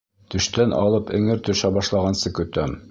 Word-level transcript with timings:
Төштән 0.35 0.73
алып 0.77 1.13
эңер 1.19 1.45
төшә 1.51 1.73
башлағансы 1.77 2.37
көтәм. 2.41 2.77